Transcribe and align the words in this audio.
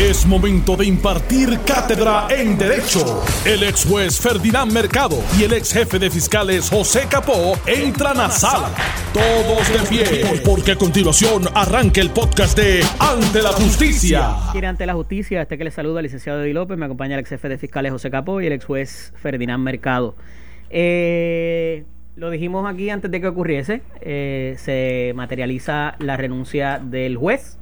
Es 0.00 0.24
momento 0.24 0.76
de 0.76 0.86
impartir 0.86 1.58
cátedra 1.66 2.26
en 2.30 2.56
Derecho. 2.56 3.22
El 3.44 3.62
ex 3.64 3.84
juez 3.84 4.18
Ferdinand 4.18 4.72
Mercado 4.72 5.18
y 5.38 5.44
el 5.44 5.52
ex 5.52 5.74
jefe 5.74 5.98
de 5.98 6.08
fiscales 6.08 6.70
José 6.70 7.02
Capó 7.10 7.52
entran 7.66 8.18
a 8.18 8.30
sala. 8.30 8.70
Todos 9.12 9.68
de 9.68 9.88
pie, 9.90 10.40
porque 10.42 10.72
a 10.72 10.76
continuación 10.76 11.42
arranca 11.54 12.00
el 12.00 12.08
podcast 12.08 12.56
de 12.56 12.82
Ante 12.98 13.42
la 13.42 13.50
Justicia. 13.50 14.36
Ante 14.66 14.86
la 14.86 14.94
justicia, 14.94 15.42
este 15.42 15.58
que 15.58 15.64
le 15.64 15.70
saluda 15.70 16.00
el 16.00 16.04
licenciado 16.04 16.42
Eddie 16.42 16.54
López, 16.54 16.78
me 16.78 16.86
acompaña 16.86 17.16
el 17.16 17.20
ex 17.20 17.28
jefe 17.28 17.50
de 17.50 17.58
fiscales 17.58 17.92
José 17.92 18.10
Capó 18.10 18.40
y 18.40 18.46
el 18.46 18.54
ex 18.54 18.64
juez 18.64 19.12
Ferdinand 19.16 19.62
Mercado. 19.62 20.16
Eh, 20.70 21.84
lo 22.16 22.30
dijimos 22.30 22.66
aquí 22.66 22.88
antes 22.88 23.10
de 23.10 23.20
que 23.20 23.28
ocurriese, 23.28 23.82
eh, 24.00 24.54
se 24.56 25.12
materializa 25.14 25.96
la 25.98 26.16
renuncia 26.16 26.78
del 26.82 27.18
juez 27.18 27.58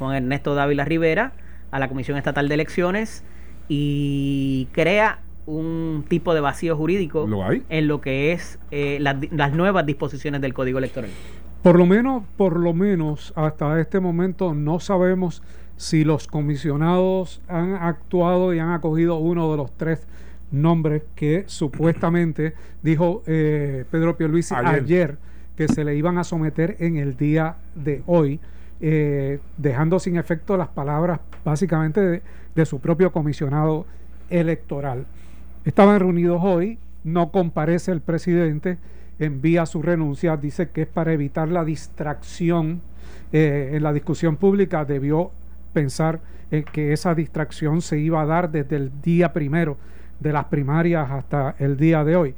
Juan 0.00 0.16
Ernesto 0.16 0.56
Dávila 0.56 0.84
Rivera 0.84 1.32
a 1.70 1.78
la 1.78 1.88
Comisión 1.88 2.16
Estatal 2.16 2.48
de 2.48 2.54
Elecciones 2.54 3.24
y 3.68 4.68
crea 4.72 5.20
un 5.46 6.04
tipo 6.08 6.34
de 6.34 6.40
vacío 6.40 6.76
jurídico 6.76 7.28
en 7.68 7.88
lo 7.88 8.00
que 8.00 8.32
es 8.32 8.58
eh, 8.70 8.98
las 9.00 9.52
nuevas 9.52 9.86
disposiciones 9.86 10.40
del 10.40 10.54
Código 10.54 10.78
Electoral. 10.78 11.10
Por 11.62 11.78
lo 11.78 11.86
menos, 11.86 12.24
por 12.36 12.58
lo 12.58 12.74
menos 12.74 13.32
hasta 13.36 13.80
este 13.80 14.00
momento 14.00 14.54
no 14.54 14.78
sabemos 14.80 15.42
si 15.76 16.04
los 16.04 16.26
comisionados 16.26 17.40
han 17.48 17.74
actuado 17.74 18.54
y 18.54 18.58
han 18.58 18.70
acogido 18.70 19.16
uno 19.16 19.50
de 19.50 19.56
los 19.56 19.76
tres 19.76 20.06
nombres 20.50 21.02
que 21.14 21.44
supuestamente 21.46 22.54
dijo 22.82 23.22
eh, 23.26 23.84
Pedro 23.90 24.16
Pierluisi 24.16 24.54
ayer. 24.54 24.74
ayer 24.74 25.18
que 25.56 25.68
se 25.68 25.84
le 25.84 25.96
iban 25.96 26.18
a 26.18 26.24
someter 26.24 26.76
en 26.80 26.96
el 26.96 27.16
día 27.16 27.56
de 27.74 28.02
hoy. 28.06 28.40
Eh, 28.78 29.38
dejando 29.56 29.98
sin 29.98 30.18
efecto 30.18 30.58
las 30.58 30.68
palabras 30.68 31.20
básicamente 31.46 32.22
de, 32.54 32.66
su 32.66 32.78
propio 32.78 33.10
comisionado 33.10 33.86
electoral. 34.28 35.06
Estaban 35.64 35.98
reunidos 35.98 36.42
hoy, 36.44 36.78
no 37.02 37.30
comparece 37.30 37.92
el 37.92 38.02
presidente, 38.02 38.76
envía 39.18 39.64
su 39.64 39.80
renuncia, 39.80 40.36
dice 40.36 40.68
que 40.68 40.82
es 40.82 40.88
para 40.88 41.14
evitar 41.14 41.48
la 41.48 41.64
distracción 41.64 42.82
eh, 43.32 43.70
en 43.72 43.82
la 43.82 43.94
discusión 43.94 44.36
pública, 44.36 44.84
debió 44.84 45.30
pensar 45.72 46.20
en 46.50 46.64
que 46.64 46.92
esa 46.92 47.14
distracción 47.14 47.80
se 47.80 47.98
iba 47.98 48.20
a 48.20 48.26
dar 48.26 48.50
desde 48.50 48.76
el 48.76 49.00
día 49.00 49.32
primero 49.32 49.78
de 50.20 50.32
las 50.32 50.44
primarias 50.46 51.10
hasta 51.10 51.54
el 51.58 51.78
día 51.78 52.04
de 52.04 52.16
hoy. 52.16 52.34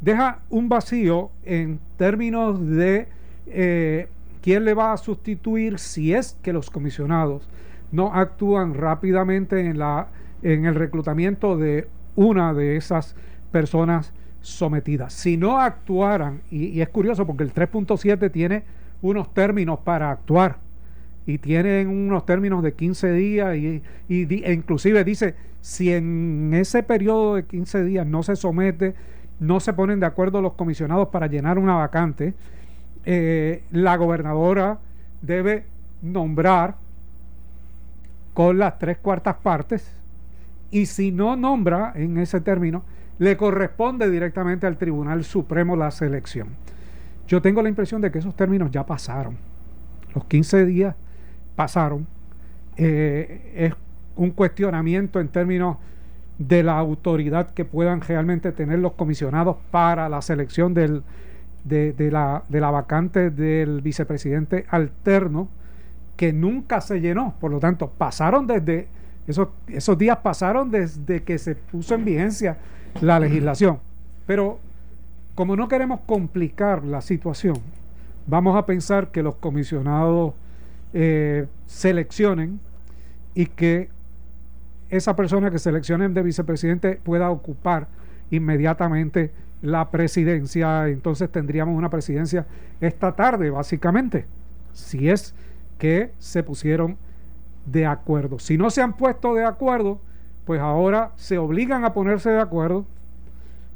Deja 0.00 0.40
un 0.48 0.70
vacío 0.70 1.30
en 1.44 1.80
términos 1.98 2.66
de 2.66 3.08
eh, 3.46 4.08
¿Quién 4.46 4.64
le 4.64 4.74
va 4.74 4.92
a 4.92 4.96
sustituir 4.96 5.80
si 5.80 6.14
es 6.14 6.38
que 6.40 6.52
los 6.52 6.70
comisionados 6.70 7.48
no 7.90 8.14
actúan 8.14 8.74
rápidamente 8.74 9.58
en, 9.58 9.76
la, 9.76 10.06
en 10.40 10.66
el 10.66 10.76
reclutamiento 10.76 11.56
de 11.56 11.88
una 12.14 12.54
de 12.54 12.76
esas 12.76 13.16
personas 13.50 14.12
sometidas? 14.42 15.14
Si 15.14 15.36
no 15.36 15.58
actuaran, 15.58 16.42
y, 16.48 16.80
es 16.80 16.88
curioso 16.90 17.26
porque 17.26 17.42
el 17.42 17.52
3.7 17.52 18.30
tiene 18.30 18.62
unos 19.02 19.34
términos 19.34 19.80
para 19.80 20.12
actuar 20.12 20.58
y 21.26 21.38
tienen 21.38 21.88
unos 21.88 22.24
términos 22.24 22.62
de 22.62 22.72
15 22.72 23.12
días 23.14 23.56
y, 23.56 23.82
e 24.08 24.52
inclusive 24.52 25.02
dice 25.02 25.34
si 25.60 25.92
en 25.92 26.54
ese 26.54 26.84
periodo 26.84 27.34
de 27.34 27.46
15 27.46 27.82
días 27.82 28.06
no 28.06 28.22
se 28.22 28.36
somete, 28.36 28.94
no 29.40 29.58
se 29.58 29.72
ponen 29.72 29.98
de 29.98 30.06
acuerdo 30.06 30.40
los 30.40 30.52
comisionados 30.52 31.08
para 31.08 31.26
llenar 31.26 31.58
una 31.58 31.74
vacante, 31.74 32.34
eh, 33.08 33.62
la 33.70 33.96
gobernadora 33.96 34.78
debe 35.22 35.64
nombrar 36.02 36.74
con 38.34 38.58
las 38.58 38.80
tres 38.80 38.98
cuartas 38.98 39.36
partes 39.36 39.88
y 40.72 40.86
si 40.86 41.12
no 41.12 41.36
nombra 41.36 41.92
en 41.94 42.18
ese 42.18 42.40
término, 42.40 42.82
le 43.18 43.36
corresponde 43.36 44.10
directamente 44.10 44.66
al 44.66 44.76
Tribunal 44.76 45.22
Supremo 45.24 45.76
la 45.76 45.92
selección. 45.92 46.48
Yo 47.28 47.40
tengo 47.40 47.62
la 47.62 47.68
impresión 47.68 48.00
de 48.00 48.10
que 48.10 48.18
esos 48.18 48.34
términos 48.34 48.72
ya 48.72 48.84
pasaron. 48.84 49.36
Los 50.12 50.24
15 50.24 50.66
días 50.66 50.96
pasaron. 51.54 52.08
Eh, 52.76 53.52
es 53.54 53.74
un 54.16 54.32
cuestionamiento 54.32 55.20
en 55.20 55.28
términos 55.28 55.76
de 56.38 56.64
la 56.64 56.76
autoridad 56.76 57.50
que 57.50 57.64
puedan 57.64 58.00
realmente 58.00 58.50
tener 58.50 58.80
los 58.80 58.92
comisionados 58.92 59.56
para 59.70 60.08
la 60.08 60.20
selección 60.20 60.74
del, 60.74 61.02
de, 61.68 62.10
la, 62.10 62.44
de 62.48 62.60
la 62.60 62.70
vacante 62.70 63.30
del 63.30 63.80
vicepresidente 63.80 64.66
alterno 64.68 65.48
que 66.16 66.32
nunca 66.32 66.80
se 66.80 67.00
llenó. 67.00 67.34
Por 67.40 67.50
lo 67.50 67.58
tanto, 67.58 67.90
pasaron 67.90 68.46
desde, 68.46 68.88
esos, 69.26 69.48
esos 69.68 69.98
días 69.98 70.18
pasaron 70.18 70.70
desde 70.70 71.22
que 71.22 71.38
se 71.38 71.54
puso 71.54 71.94
en 71.94 72.04
vigencia 72.04 72.56
la 73.00 73.18
legislación. 73.18 73.80
Pero 74.26 74.58
como 75.34 75.56
no 75.56 75.68
queremos 75.68 76.00
complicar 76.06 76.84
la 76.84 77.00
situación, 77.00 77.56
vamos 78.26 78.56
a 78.56 78.64
pensar 78.64 79.08
que 79.10 79.22
los 79.22 79.34
comisionados 79.36 80.34
eh, 80.94 81.46
seleccionen 81.66 82.60
y 83.34 83.46
que 83.46 83.90
esa 84.88 85.16
persona 85.16 85.50
que 85.50 85.58
seleccionen 85.58 86.14
de 86.14 86.22
vicepresidente 86.22 87.00
pueda 87.02 87.30
ocupar 87.30 87.88
inmediatamente 88.30 89.32
la 89.62 89.90
presidencia, 89.90 90.88
entonces 90.88 91.30
tendríamos 91.30 91.76
una 91.76 91.90
presidencia 91.90 92.46
esta 92.80 93.16
tarde, 93.16 93.50
básicamente, 93.50 94.26
si 94.72 95.08
es 95.08 95.34
que 95.78 96.12
se 96.18 96.42
pusieron 96.42 96.96
de 97.64 97.86
acuerdo. 97.86 98.38
Si 98.38 98.58
no 98.58 98.70
se 98.70 98.82
han 98.82 98.94
puesto 98.96 99.34
de 99.34 99.44
acuerdo, 99.44 100.00
pues 100.44 100.60
ahora 100.60 101.12
se 101.16 101.38
obligan 101.38 101.84
a 101.84 101.92
ponerse 101.92 102.30
de 102.30 102.40
acuerdo, 102.40 102.84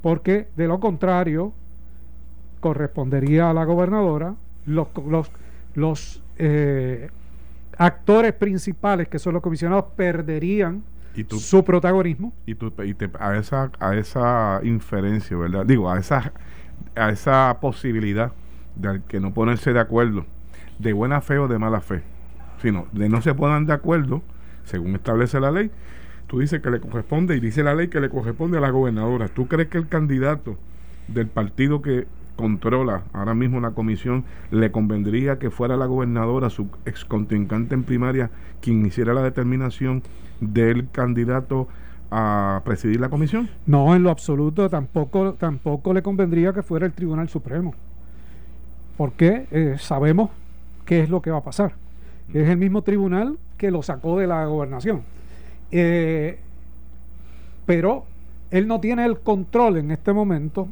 porque 0.03 0.49
de 0.57 0.69
lo 0.69 0.81
contrario, 0.81 1.53
correspondería 2.61 3.51
a 3.51 3.55
la 3.55 3.65
gobernadora, 3.65 4.35
los, 4.67 4.89
los, 5.07 5.31
los 5.75 6.23
eh, 6.39 7.11
actores 7.77 8.33
principales, 8.35 9.09
que 9.09 9.19
son 9.19 9.35
los 9.35 9.43
comisionados, 9.43 9.87
perderían 9.97 10.83
su 11.29 11.65
protagonismo. 11.65 12.33
Y, 12.47 12.55
tú, 12.55 12.73
a, 13.19 13.37
esa, 13.37 13.71
a 13.79 13.95
esa 13.97 14.61
inferencia, 14.63 15.37
¿verdad? 15.37 15.67
Digo, 15.67 15.91
a 15.91 15.99
esa, 15.99 16.33
a 16.97 17.11
esa 17.11 17.59
posibilidad 17.61 18.33
de 18.77 19.03
que 19.09 19.21
no 19.21 19.33
ponerse 19.33 19.73
de 19.73 19.81
acuerdo, 19.81 20.25
de 20.79 20.93
buena 20.93 21.21
fe 21.21 21.39
o 21.39 21.49
de 21.49 21.59
mala 21.59 21.81
fe, 21.81 22.03
sino 22.63 22.87
de 22.93 23.09
no 23.09 23.23
se 23.23 23.35
pongan 23.35 23.67
de 23.67 23.73
acuerdo, 23.73 24.23
según 24.65 24.95
establece 24.95 25.41
la 25.41 25.51
ley, 25.51 25.71
tú 26.27 26.39
dices 26.41 26.61
que 26.61 26.71
le 26.71 26.81
corresponde 26.81 27.37
y 27.37 27.41
dice 27.41 27.63
la 27.63 27.75
ley 27.75 27.89
que 27.89 28.01
le 28.01 28.09
corresponde 28.09 28.59
a 28.59 28.61
la 28.61 28.71
gobernadora. 28.71 29.29
¿Tú 29.29 29.49
crees 29.49 29.69
que 29.69 29.79
el 29.79 29.89
candidato 29.89 30.57
del 31.09 31.27
partido 31.27 31.83
que 31.83 32.07
controla 32.41 33.03
ahora 33.13 33.35
mismo 33.35 33.61
la 33.61 33.73
comisión, 33.73 34.25
le 34.51 34.73
convendría 34.73 35.39
que 35.39 35.51
fuera 35.51 35.77
la 35.77 35.85
gobernadora, 35.85 36.49
su 36.49 36.71
ex 36.87 37.05
contrincante 37.05 37.75
en 37.75 37.83
primaria, 37.83 38.31
quien 38.63 38.87
hiciera 38.87 39.13
la 39.13 39.23
determinación 39.23 40.03
del 40.41 40.89
candidato 40.91 41.69
a 42.11 42.63
presidir 42.65 43.01
la 43.01 43.09
comisión? 43.09 43.49
No, 43.67 43.95
en 43.95 44.03
lo 44.03 44.11
absoluto, 44.11 44.69
tampoco, 44.69 45.35
tampoco 45.35 45.95
le 45.95 46.03
convendría 46.03 46.53
que 46.53 46.63
fuera 46.63 46.87
el 46.87 46.93
Tribunal 46.93 47.29
Supremo, 47.29 47.75
porque 48.97 49.47
eh, 49.51 49.77
sabemos 49.79 50.31
qué 50.85 51.01
es 51.01 51.11
lo 51.11 51.23
que 51.23 51.31
va 51.31 51.39
a 51.39 51.45
pasar. 51.45 51.75
Es 52.33 52.49
el 52.49 52.57
mismo 52.57 52.83
tribunal 52.83 53.39
que 53.57 53.71
lo 53.71 53.83
sacó 53.83 54.19
de 54.19 54.27
la 54.27 54.45
gobernación. 54.47 55.03
Eh, 55.71 56.39
pero 57.67 58.05
él 58.51 58.67
no 58.67 58.81
tiene 58.81 59.05
el 59.05 59.21
control 59.21 59.77
en 59.77 59.91
este 59.91 60.13
momento 60.13 60.69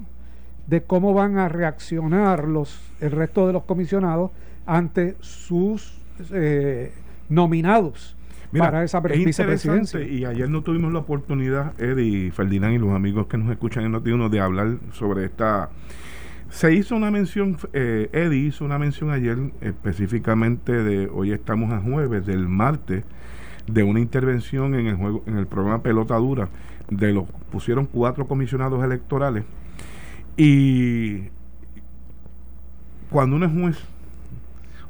de 0.66 0.82
cómo 0.82 1.14
van 1.14 1.38
a 1.38 1.48
reaccionar 1.48 2.44
los, 2.44 2.80
el 3.00 3.12
resto 3.12 3.46
de 3.46 3.52
los 3.52 3.64
comisionados 3.64 4.30
ante 4.66 5.16
sus 5.20 5.98
eh, 6.32 6.92
nominados 7.28 8.17
para 8.56 8.84
esa 8.84 9.00
vicepresidencia. 9.00 10.00
Y 10.00 10.24
ayer 10.24 10.48
no 10.48 10.62
tuvimos 10.62 10.92
la 10.92 11.00
oportunidad, 11.00 11.78
Eddie, 11.80 12.30
Ferdinand 12.30 12.74
y 12.74 12.78
los 12.78 12.90
amigos 12.90 13.26
que 13.26 13.38
nos 13.38 13.50
escuchan 13.50 13.84
en 13.84 13.92
noti 13.92 14.10
de 14.10 14.40
hablar 14.40 14.76
sobre 14.92 15.24
esta. 15.24 15.70
Se 16.50 16.72
hizo 16.72 16.96
una 16.96 17.10
mención, 17.10 17.58
eh, 17.74 18.08
Eddie 18.12 18.46
hizo 18.46 18.64
una 18.64 18.78
mención 18.78 19.10
ayer 19.10 19.36
específicamente 19.60 20.72
de, 20.72 21.08
hoy 21.08 21.32
estamos 21.32 21.72
a 21.72 21.80
jueves, 21.80 22.24
del 22.24 22.48
martes, 22.48 23.04
de 23.66 23.82
una 23.82 24.00
intervención 24.00 24.74
en 24.74 24.86
el 24.86 24.96
juego, 24.96 25.22
en 25.26 25.36
el 25.36 25.46
programa 25.46 25.82
Pelota 25.82 26.16
Dura, 26.16 26.48
de 26.88 27.12
los 27.12 27.24
pusieron 27.52 27.84
cuatro 27.84 28.26
comisionados 28.26 28.82
electorales 28.82 29.44
y 30.38 31.24
cuando 33.10 33.34
uno 33.34 33.46
es 33.46 33.52
juez, 33.52 33.76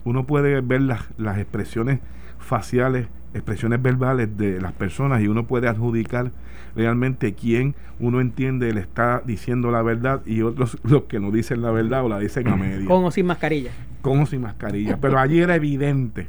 uno 0.04 0.26
puede 0.26 0.60
ver 0.60 0.82
las, 0.82 1.08
las 1.16 1.38
expresiones 1.38 2.00
faciales, 2.48 3.06
expresiones 3.34 3.80
verbales 3.80 4.36
de 4.36 4.60
las 4.60 4.72
personas 4.72 5.22
y 5.22 5.28
uno 5.28 5.46
puede 5.46 5.68
adjudicar 5.68 6.32
realmente 6.74 7.34
quién 7.34 7.74
uno 8.00 8.20
entiende 8.20 8.72
le 8.72 8.80
está 8.80 9.22
diciendo 9.24 9.70
la 9.70 9.82
verdad 9.82 10.22
y 10.24 10.42
otros 10.42 10.78
los 10.84 11.04
que 11.04 11.20
no 11.20 11.30
dicen 11.30 11.62
la 11.62 11.70
verdad 11.70 12.04
o 12.04 12.08
la 12.08 12.18
dicen 12.18 12.48
a 12.48 12.56
medio. 12.56 12.88
Con 12.88 13.04
o 13.04 13.10
sin 13.10 13.26
mascarilla. 13.26 13.70
Con 14.00 14.20
o 14.20 14.26
sin 14.26 14.40
mascarilla. 14.40 14.96
Pero 14.96 15.18
allí 15.18 15.40
era 15.40 15.54
evidente 15.54 16.28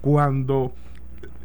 cuando 0.00 0.72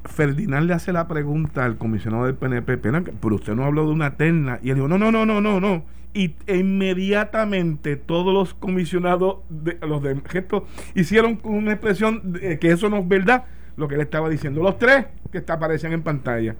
Ferdinand 0.04 0.68
le 0.68 0.74
hace 0.74 0.92
la 0.92 1.08
pregunta 1.08 1.66
al 1.66 1.78
comisionado 1.78 2.26
del 2.26 2.36
PNP, 2.36 2.78
pero 2.78 3.36
usted 3.36 3.56
no 3.56 3.64
habló 3.66 3.86
de 3.86 3.92
una 3.92 4.18
terna. 4.18 4.60
Y 4.62 4.70
él 4.70 4.76
dijo, 4.76 4.88
no, 4.88 4.98
no, 4.98 5.12
no, 5.12 5.26
no, 5.26 5.42
no, 5.42 5.60
no. 5.60 5.84
Y 6.14 6.36
inmediatamente 6.48 7.96
todos 7.96 8.34
los 8.34 8.54
comisionados, 8.54 9.38
de, 9.50 9.78
los 9.88 10.04
de 10.04 10.20
gesto, 10.28 10.68
hicieron 10.94 11.40
una 11.44 11.72
expresión 11.72 12.34
de 12.34 12.60
que 12.60 12.72
eso 12.72 12.90
no 12.90 12.98
es 12.98 13.08
verdad, 13.08 13.46
lo 13.78 13.88
que 13.88 13.96
él 13.96 14.02
estaba 14.02 14.30
diciendo. 14.30 14.62
Los 14.62 14.78
tres 14.78 15.06
que 15.32 15.44
aparecen 15.48 15.94
en 15.94 16.02
pantalla. 16.02 16.56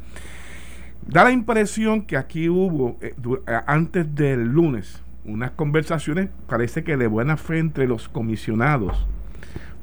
Da 1.06 1.24
la 1.24 1.32
impresión 1.32 2.04
que 2.04 2.16
aquí 2.16 2.48
hubo, 2.48 2.98
eh, 3.02 3.16
eh, 3.48 3.60
antes 3.66 4.14
del 4.14 4.46
lunes, 4.46 5.02
unas 5.26 5.52
conversaciones, 5.52 6.30
parece 6.48 6.84
que 6.84 6.98
de 6.98 7.08
buena 7.08 7.38
fe 7.38 7.60
entre 7.60 7.88
los 7.88 8.08
comisionados, 8.08 9.06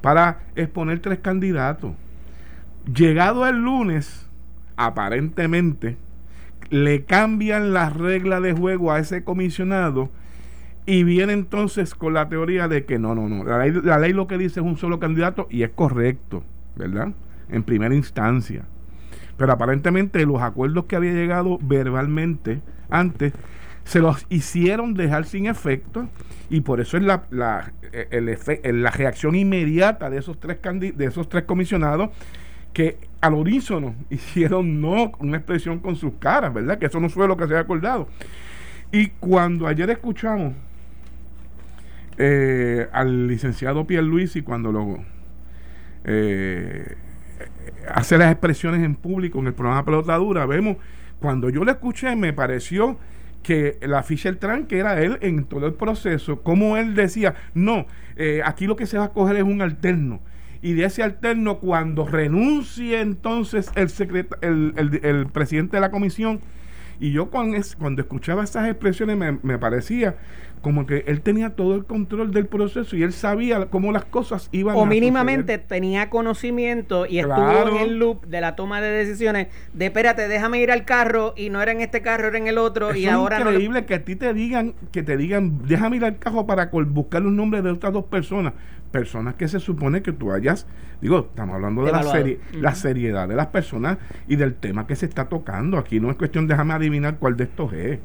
para 0.01 0.41
exponer 0.55 1.01
tres 1.01 1.19
candidatos. 1.19 1.93
Llegado 2.93 3.47
el 3.47 3.57
lunes, 3.57 4.29
aparentemente, 4.77 5.97
le 6.71 7.05
cambian 7.05 7.73
las 7.73 7.97
reglas 7.97 8.43
de 8.43 8.53
juego 8.53 8.93
a 8.93 8.99
ese 8.99 9.25
comisionado 9.25 10.11
y 10.87 11.03
viene 11.03 11.33
entonces 11.33 11.95
con 11.95 12.15
la 12.15 12.29
teoría 12.29 12.69
de 12.69 12.85
que 12.85 12.99
no, 12.99 13.15
no, 13.15 13.29
no, 13.29 13.45
la 13.45 13.99
ley 13.99 14.13
lo 14.13 14.27
que 14.27 14.39
dice 14.39 14.61
es 14.61 14.67
un 14.67 14.79
solo 14.79 14.99
candidato 14.99 15.47
y 15.51 15.63
es 15.63 15.71
correcto, 15.71 16.45
¿verdad? 16.79 17.13
En 17.51 17.63
primera 17.63 17.95
instancia. 17.95 18.65
Pero 19.37 19.53
aparentemente 19.53 20.25
los 20.25 20.41
acuerdos 20.41 20.87
que 20.87 20.97
había 20.97 21.13
llegado 21.13 21.59
verbalmente 21.61 22.61
antes 22.89 23.33
se 23.85 24.01
los 24.01 24.27
hicieron 24.29 24.95
dejar 24.95 25.25
sin 25.25 25.47
efecto 25.47 26.09
y 26.51 26.61
por 26.61 26.81
eso 26.81 26.97
es 26.97 27.03
la, 27.03 27.25
la, 27.31 27.73
el, 27.93 28.83
la 28.83 28.91
reacción 28.91 29.35
inmediata 29.35 30.11
de 30.11 30.19
esos 30.19 30.39
tres 30.39 30.59
de 30.63 31.05
esos 31.05 31.29
tres 31.29 31.45
comisionados 31.45 32.11
que 32.73 32.99
al 33.21 33.35
unísono 33.35 33.95
hicieron 34.11 34.81
no 34.81 35.13
una 35.19 35.39
expresión 35.39 35.79
con 35.79 35.97
sus 35.97 36.15
caras, 36.15 36.53
¿verdad? 36.53 36.79
Que 36.79 36.87
eso 36.87 37.01
no 37.01 37.09
fue 37.09 37.27
lo 37.27 37.37
que 37.37 37.45
se 37.45 37.53
había 37.53 37.61
acordado. 37.61 38.09
Y 38.93 39.09
cuando 39.09 39.67
ayer 39.67 39.91
escuchamos 39.91 40.55
eh, 42.17 42.89
al 42.93 43.27
licenciado 43.27 43.87
Pierluisi 43.87 44.43
cuando 44.43 44.73
lo 44.73 44.99
eh, 46.05 46.97
hace 47.89 48.19
las 48.19 48.31
expresiones 48.31 48.83
en 48.83 48.95
público 48.95 49.39
en 49.39 49.49
el 49.49 49.55
programa 49.55 49.85
Pelotadura, 49.85 50.47
vemos, 50.47 50.77
cuando 51.21 51.51
yo 51.51 51.65
le 51.65 51.73
escuché 51.73 52.15
me 52.17 52.33
pareció 52.33 52.99
que 53.43 53.79
la 53.83 54.03
Fisher 54.03 54.37
Tran, 54.37 54.67
que 54.67 54.79
era 54.79 55.01
él 55.01 55.19
en 55.21 55.45
todo 55.45 55.67
el 55.67 55.75
proceso, 55.75 56.43
como 56.43 56.77
él 56.77 56.95
decía, 56.95 57.35
no, 57.55 57.87
eh, 58.17 58.43
aquí 58.45 58.67
lo 58.67 58.77
que 58.77 58.87
se 58.87 58.99
va 58.99 59.05
a 59.05 59.13
coger 59.13 59.37
es 59.37 59.43
un 59.43 59.63
alterno. 59.63 60.21
Y 60.61 60.73
de 60.73 60.85
ese 60.85 61.03
alterno, 61.03 61.59
cuando 61.59 62.07
renuncie 62.07 63.01
entonces 63.01 63.71
el, 63.77 63.89
el, 64.43 65.01
el, 65.03 65.27
presidente 65.29 65.77
de 65.77 65.81
la 65.81 65.91
comisión, 65.91 66.41
y 66.99 67.13
yo 67.13 67.31
cuando, 67.31 67.57
cuando 67.79 68.03
escuchaba 68.03 68.43
esas 68.43 68.69
expresiones 68.69 69.17
me, 69.17 69.39
me 69.43 69.57
parecía 69.57 70.17
como 70.61 70.87
que 70.87 71.05
él 71.07 71.21
tenía 71.21 71.51
todo 71.51 71.75
el 71.75 71.85
control 71.85 72.33
del 72.33 72.47
proceso 72.47 72.97
y 72.97 73.03
él 73.03 73.13
sabía 73.13 73.67
cómo 73.67 73.93
las 73.93 74.05
cosas 74.05 74.49
iban 74.53 74.77
o 74.77 74.87
mínimamente 74.87 75.59
tenía 75.59 76.11
conocimiento 76.11 77.07
y 77.07 77.19
estuvo 77.19 77.69
en 77.69 77.77
el 77.77 77.99
loop 77.99 78.27
de 78.27 78.41
la 78.41 78.57
toma 78.57 78.81
de 78.81 78.91
decisiones 78.91 79.49
de 79.73 79.87
espérate 79.87 80.29
déjame 80.29 80.61
ir 80.61 80.71
al 80.71 80.85
carro 80.85 81.35
y 81.37 81.51
no 81.51 81.63
era 81.63 81.73
en 81.73 81.81
este 81.81 82.03
carro 82.03 82.29
era 82.29 82.39
en 82.39 82.47
el 82.47 82.59
otro 82.59 82.95
y 82.95 83.07
ahora 83.07 83.39
es 83.39 83.43
increíble 83.43 83.85
que 83.87 83.95
a 83.95 84.05
ti 84.05 84.17
te 84.17 84.35
digan 84.35 84.75
que 84.93 85.03
te 85.03 85.17
digan 85.17 85.67
déjame 85.67 85.97
ir 85.97 86.05
al 86.05 86.19
carro 86.19 86.47
para 86.47 86.67
buscar 86.67 87.23
los 87.23 87.33
nombres 87.33 87.63
de 87.63 87.71
otras 87.71 87.93
dos 87.93 88.05
personas. 88.05 88.55
Personas 88.91 89.35
que 89.35 89.49
se 89.49 89.61
supone 89.61 90.01
que 90.03 90.13
tú 90.13 90.33
hayas 90.33 90.67
digo 91.01 91.29
estamos 91.29 91.55
hablando 91.57 91.85
de 91.85 91.93
la 91.93 92.03
serie 92.03 92.41
la 92.53 92.75
seriedad 92.75 93.29
de 93.29 93.37
las 93.37 93.49
personas 93.49 93.99
y 94.27 94.37
del 94.37 94.55
tema 94.55 94.87
que 94.87 94.97
se 94.97 95.07
está 95.07 95.29
tocando. 95.29 95.79
Aquí 95.79 96.01
no 96.01 96.11
es 96.11 96.17
cuestión 96.17 96.47
déjame 96.47 96.75
adivinar 96.75 97.19
cuál 97.19 97.37
de 97.37 97.45
estos 97.45 97.73
es 97.75 97.99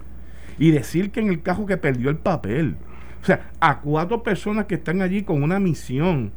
y 0.58 0.72
decir 0.72 1.12
que 1.12 1.20
en 1.20 1.30
el 1.30 1.42
caso 1.42 1.66
que 1.66 1.78
perdió 1.78 2.10
el 2.10 2.18
papel. 2.18 2.76
O 3.22 3.26
sea, 3.26 3.52
a 3.60 3.80
cuatro 3.80 4.22
personas 4.22 4.66
que 4.66 4.76
están 4.76 5.02
allí 5.02 5.24
con 5.24 5.44
una 5.44 5.60
misión 5.60 6.32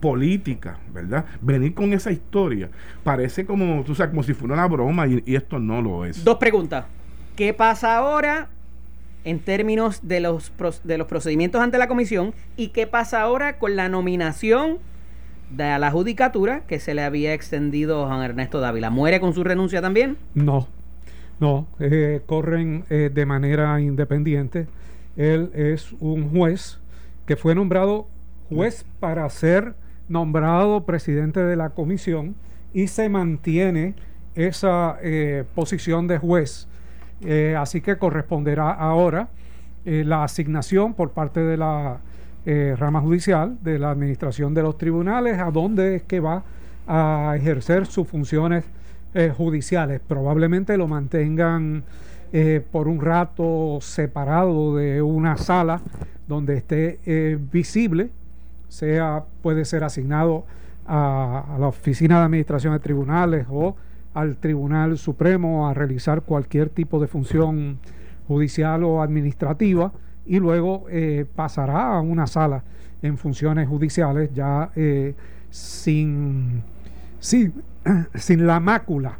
política, 0.00 0.78
¿verdad? 0.92 1.24
Venir 1.40 1.74
con 1.74 1.92
esa 1.92 2.10
historia 2.10 2.70
parece 3.04 3.44
como, 3.44 3.84
tú 3.84 3.94
sabes, 3.94 4.10
como 4.10 4.22
si 4.22 4.34
fuera 4.34 4.54
una 4.54 4.66
broma 4.66 5.06
y, 5.06 5.22
esto 5.34 5.58
no 5.58 5.80
lo 5.80 6.04
es. 6.04 6.24
Dos 6.24 6.38
preguntas. 6.38 6.86
¿Qué 7.36 7.54
pasa 7.54 7.96
ahora 7.96 8.48
en 9.24 9.38
términos 9.38 10.00
de 10.02 10.20
los, 10.20 10.52
de 10.84 10.98
los 10.98 11.06
procedimientos 11.06 11.60
ante 11.60 11.78
la 11.78 11.88
comisión 11.88 12.34
y 12.56 12.68
qué 12.68 12.86
pasa 12.86 13.20
ahora 13.20 13.58
con 13.58 13.76
la 13.76 13.88
nominación 13.88 14.78
de 15.50 15.78
la 15.78 15.90
judicatura 15.90 16.60
que 16.66 16.80
se 16.80 16.94
le 16.94 17.02
había 17.02 17.34
extendido 17.34 18.04
a 18.04 18.08
Juan 18.08 18.22
Ernesto 18.22 18.60
Dávila? 18.60 18.90
¿Muere 18.90 19.20
con 19.20 19.34
su 19.34 19.44
renuncia 19.44 19.82
también? 19.82 20.16
No, 20.34 20.68
no, 21.40 21.66
eh, 21.80 22.20
corren 22.26 22.84
eh, 22.90 23.10
de 23.12 23.26
manera 23.26 23.80
independiente. 23.80 24.68
Él 25.16 25.50
es 25.54 25.92
un 25.98 26.30
juez 26.30 26.78
que 27.26 27.36
fue 27.36 27.54
nombrado 27.54 28.06
juez 28.50 28.84
para 29.00 29.28
ser 29.30 29.74
nombrado 30.08 30.84
presidente 30.84 31.40
de 31.40 31.56
la 31.56 31.70
comisión 31.70 32.34
y 32.74 32.88
se 32.88 33.08
mantiene 33.08 33.94
esa 34.34 34.98
eh, 35.02 35.44
posición 35.54 36.06
de 36.06 36.18
juez. 36.18 36.68
así 37.56 37.80
que 37.80 37.96
corresponderá 37.96 38.70
ahora 38.70 39.28
la 39.84 40.24
asignación 40.24 40.94
por 40.94 41.10
parte 41.10 41.40
de 41.40 41.56
la 41.56 42.00
rama 42.76 43.00
judicial 43.00 43.58
de 43.62 43.78
la 43.78 43.90
administración 43.90 44.54
de 44.54 44.62
los 44.62 44.78
tribunales 44.78 45.38
a 45.38 45.50
dónde 45.50 45.96
es 45.96 46.02
que 46.02 46.20
va 46.20 46.44
a 46.86 47.34
ejercer 47.36 47.86
sus 47.86 48.08
funciones 48.08 48.64
eh, 49.12 49.32
judiciales. 49.36 50.00
Probablemente 50.06 50.76
lo 50.76 50.86
mantengan 50.86 51.82
eh, 52.32 52.64
por 52.70 52.86
un 52.86 53.00
rato 53.00 53.78
separado 53.80 54.76
de 54.76 55.02
una 55.02 55.36
sala 55.36 55.80
donde 56.28 56.56
esté 56.56 57.00
eh, 57.04 57.36
visible, 57.50 58.10
sea 58.68 59.24
puede 59.42 59.64
ser 59.64 59.82
asignado 59.82 60.46
a, 60.86 61.56
la 61.58 61.66
Oficina 61.66 62.20
de 62.20 62.24
Administración 62.26 62.72
de 62.72 62.78
Tribunales 62.78 63.46
o 63.50 63.74
al 64.14 64.36
Tribunal 64.36 64.96
Supremo 64.96 65.68
a 65.68 65.74
realizar 65.74 66.22
cualquier 66.22 66.68
tipo 66.68 67.00
de 67.00 67.08
función 67.08 67.80
judicial 68.28 68.84
o 68.84 69.02
administrativa 69.02 69.92
y 70.24 70.38
luego 70.38 70.86
pasará 71.34 71.96
a 71.96 72.00
una 72.00 72.28
sala 72.28 72.62
en 73.02 73.18
funciones 73.18 73.66
judiciales 73.68 74.30
ya 74.32 74.70
sin, 75.50 76.62
sin 77.20 77.54
sin 78.14 78.46
la 78.46 78.60
mácula 78.60 79.18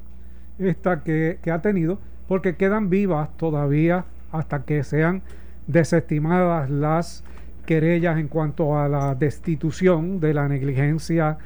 esta 0.58 1.02
que, 1.02 1.38
ha 1.50 1.62
tenido, 1.62 1.98
porque 2.28 2.56
quedan 2.56 2.90
vivas 2.90 3.34
todavía 3.36 4.04
hasta 4.30 4.64
que 4.64 4.84
sean 4.84 5.22
desestimadas 5.66 6.68
las 6.68 7.24
querellas 7.64 8.18
en 8.18 8.28
cuanto 8.28 8.78
a 8.78 8.88
la 8.88 9.14
destitución 9.14 10.20
de 10.20 10.34
la 10.34 10.48
negligencia 10.48 11.38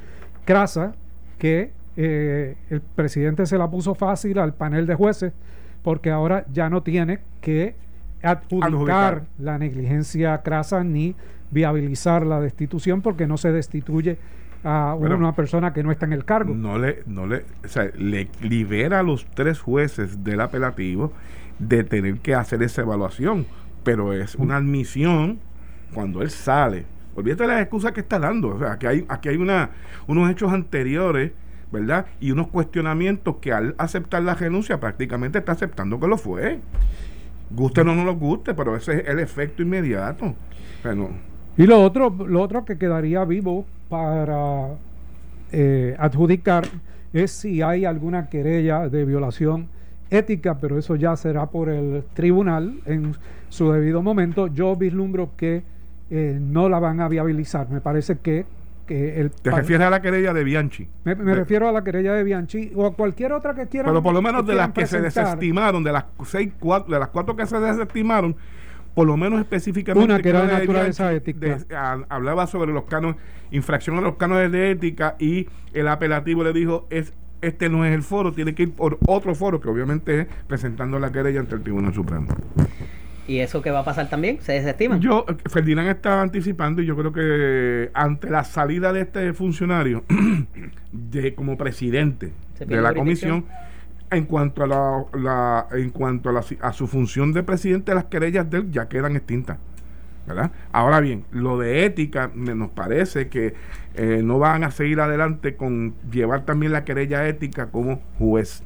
crasa, 0.45 0.95
que 1.39 1.71
eh, 1.97 2.57
el 2.71 2.81
presidente 2.81 3.47
se 3.47 3.57
la 3.57 3.71
puso 3.71 3.95
fácil 3.95 4.39
al 4.39 4.55
panel 4.55 4.87
de 4.87 4.95
jueces, 4.95 5.33
porque 5.83 6.11
ahora 6.11 6.45
ya 6.53 6.69
no 6.69 6.83
tiene 6.83 7.21
que 7.41 7.77
adjudicar 8.23 9.25
la 9.39 9.59
negligencia 9.59 10.43
crasa 10.43 10.83
ni 10.83 11.15
viabilizar 11.51 12.27
la 12.27 12.41
destitución 12.41 13.03
porque 13.03 13.27
no 13.27 13.37
se 13.37 13.53
destituye 13.53 14.19
a 14.65 14.95
una 14.95 15.35
persona 15.35 15.73
que 15.73 15.83
no 15.83 15.93
está 15.93 16.07
en 16.07 16.15
el 16.15 16.25
cargo. 16.25 16.55
No 16.55 16.79
le, 16.79 17.03
no 17.07 17.27
le, 17.27 17.45
o 17.65 17.69
sea, 17.69 17.91
le 17.97 18.29
libera 18.41 19.01
a 19.01 19.03
los 19.03 19.27
tres 19.27 19.61
jueces 19.61 20.25
del 20.25 20.41
apelativo 20.41 21.13
de 21.59 21.85
tener 21.85 22.19
que 22.19 22.35
hacer 22.35 22.63
esa 22.63 22.83
evaluación, 22.83 23.47
pero 23.85 24.13
es 24.13 24.35
una 24.35 24.57
admisión 24.57 25.39
cuando 25.93 26.23
él 26.23 26.31
sale. 26.31 26.87
Olvídate 27.15 27.47
las 27.47 27.61
excusas 27.61 27.93
que 27.93 28.01
está 28.01 28.19
dando. 28.19 28.57
O 28.57 28.59
sea, 28.59 28.73
aquí 28.73 28.87
hay, 28.87 29.05
aquí 29.09 29.29
hay 29.29 29.37
una, 29.37 29.71
unos 30.09 30.31
hechos 30.31 30.53
anteriores, 30.53 31.33
¿verdad? 31.71 32.07
Y 32.19 32.33
unos 32.33 32.49
cuestionamientos 32.49 33.37
que 33.37 33.53
al 33.53 33.75
aceptar 33.79 34.23
la 34.23 34.35
renuncia 34.35 34.81
prácticamente 34.81 35.39
está 35.39 35.53
aceptando 35.53 36.01
que 36.01 36.09
lo 36.09 36.17
fue. 36.17 36.61
Guste 37.51 37.83
o 37.83 37.85
no 37.85 37.95
nos 37.95 38.07
lo 38.07 38.17
guste, 38.17 38.55
pero 38.55 38.75
ese 38.75 39.01
es 39.01 39.09
el 39.09 39.21
efecto 39.21 39.63
inmediato. 39.63 40.35
Y 41.57 41.67
lo 41.67 41.83
otro, 41.83 42.11
lo 42.11 42.43
otro 42.43 42.65
que 42.65 42.79
quedaría 42.79 43.25
vivo 43.25 43.67
para 43.95 44.71
eh, 45.53 45.95
adjudicar 46.01 46.65
es 47.13 47.31
si 47.31 47.63
hay 47.63 47.85
alguna 47.85 48.29
querella 48.29 48.89
de 48.89 49.05
violación 49.05 49.69
ética, 50.11 50.59
pero 50.59 50.77
eso 50.77 50.97
ya 50.97 51.15
será 51.15 51.47
por 51.47 51.69
el 51.69 52.03
tribunal 52.13 52.81
en 52.87 53.15
su 53.51 53.71
debido 53.71 54.03
momento. 54.03 54.49
Yo 54.49 54.75
vislumbro 54.75 55.31
que 55.37 55.63
eh, 56.11 56.37
no 56.41 56.69
la 56.69 56.81
van 56.81 57.01
a 57.01 57.07
viabilizar. 57.07 57.71
Me 57.71 57.81
parece 57.81 58.19
que, 58.19 58.47
que 58.85 59.21
el... 59.21 59.31
¿Te 59.31 59.53
refieres 59.53 59.87
a 59.87 59.91
la 59.91 60.03
querella 60.03 60.33
de 60.33 60.43
Bianchi? 60.43 60.89
Me, 61.05 61.15
refiero 61.15 61.69
a 61.69 61.73
la 61.73 61.85
querella 61.85 62.15
de 62.15 62.25
Bianchi 62.25 62.73
o 62.75 62.87
a 62.87 62.95
cualquier 62.95 63.33
otra 63.33 63.55
que 63.55 63.69
quiera. 63.69 63.87
Pero 63.87 64.03
por 64.03 64.13
lo 64.13 64.23
menos 64.23 64.45
de 64.45 64.57
las 64.57 64.73
que 64.73 64.89
se 64.89 65.01
desestimaron, 65.01 65.85
de 65.85 65.93
las 65.93 66.07
seis, 66.25 66.53
cuatro, 66.59 66.93
de 66.93 66.99
las 66.99 67.11
cuatro 67.11 67.37
que 67.37 67.47
se 67.47 67.61
desestimaron, 67.61 68.35
por 68.95 69.07
lo 69.07 69.17
menos 69.17 69.41
específicamente 69.41 70.05
una 70.05 70.23
que 70.23 70.29
era 70.29 70.47
de 70.47 70.53
naturaleza 70.53 71.13
ética 71.13 71.59
hablaba 72.09 72.47
sobre 72.47 72.73
los 72.73 72.85
canos 72.85 73.17
infracción 73.51 73.99
a 73.99 74.01
los 74.01 74.17
cánones 74.17 74.51
de 74.53 74.71
ética 74.71 75.17
y 75.19 75.49
el 75.73 75.89
apelativo 75.89 76.45
le 76.45 76.53
dijo 76.53 76.87
es 76.91 77.13
este 77.45 77.69
no 77.69 77.85
es 77.85 77.95
el 77.95 78.03
foro, 78.03 78.33
tiene 78.33 78.55
que 78.55 78.65
ir 78.65 78.73
por 78.73 78.99
otro 79.07 79.35
foro, 79.35 79.61
que 79.61 79.69
obviamente 79.69 80.21
es 80.21 80.27
presentando 80.47 80.99
la 80.99 81.13
querella 81.13 81.41
ante 81.41 81.55
el 81.55 81.63
Tribunal 81.63 81.93
Supremo. 81.93 82.29
¿Y 83.27 83.39
eso 83.39 83.63
qué 83.63 83.71
va 83.71 83.81
a 83.81 83.85
pasar 83.85 84.11
también? 84.11 84.39
¿Se 84.41 84.53
desestima? 84.53 84.99
Yo, 84.99 85.25
Ferdinand 85.51 85.89
está 85.89 86.21
anticipando 86.21 86.83
y 86.83 86.87
yo 86.87 86.97
creo 86.97 87.13
que 87.13 87.91
ante 87.95 88.29
la 88.29 88.45
salida 88.45 88.93
de 88.93 89.03
este 89.03 89.33
funcionario 89.33 90.05
de 90.93 91.35
como 91.35 91.57
presidente 91.57 92.33
de 92.59 92.81
la 92.81 92.93
comisión, 92.93 93.47
en 94.17 94.25
cuanto 94.25 94.65
a 94.65 94.67
la, 94.67 95.67
en 95.73 95.91
cuanto 95.91 96.31
a, 96.31 96.43
a 96.61 96.73
su 96.73 96.87
función 96.87 97.33
de 97.33 97.43
presidente, 97.43 97.95
las 97.95 98.05
querellas 98.05 98.49
de 98.51 98.59
él 98.59 98.71
ya 98.71 98.89
quedan 98.89 99.17
extintas. 99.17 99.59
¿verdad? 100.27 100.53
Ahora 100.73 101.01
bien, 101.01 101.25
lo 101.33 101.59
de 101.59 101.85
ética 101.85 102.31
nos 102.35 102.71
parece 102.71 103.29
que 103.29 103.55
eh, 103.95 104.23
no 104.25 104.39
van 104.39 104.65
a 104.65 104.71
seguir 104.71 105.01
adelante 105.01 105.57
con 105.57 105.95
llevar 106.11 106.47
también 106.47 106.73
la 106.73 106.85
querella 106.85 107.29
ética 107.29 107.67
como 107.67 108.01
juez. 108.19 108.63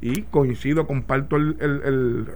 Y 0.00 0.22
coincido, 0.22 0.86
comparto 0.86 1.36
el 1.36 2.28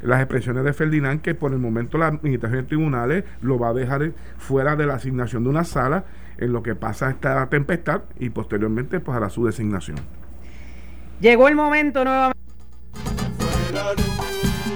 las 0.00 0.20
expresiones 0.20 0.64
de 0.64 0.72
Ferdinand 0.72 1.20
que 1.20 1.34
por 1.34 1.52
el 1.52 1.58
momento 1.58 1.98
la 1.98 2.06
administración 2.06 2.62
de 2.62 2.68
tribunales 2.68 3.24
lo 3.40 3.58
va 3.58 3.70
a 3.70 3.74
dejar 3.74 4.12
fuera 4.36 4.76
de 4.76 4.86
la 4.86 4.94
asignación 4.94 5.44
de 5.44 5.50
una 5.50 5.64
sala 5.64 6.04
en 6.38 6.52
lo 6.52 6.62
que 6.62 6.74
pasa 6.74 7.10
esta 7.10 7.48
tempestad 7.48 8.02
y 8.18 8.30
posteriormente 8.30 9.00
pues 9.00 9.16
hará 9.16 9.28
su 9.28 9.44
designación. 9.44 9.96
Llegó 11.20 11.48
el 11.48 11.56
momento 11.56 12.04
nuevamente. 12.04 12.38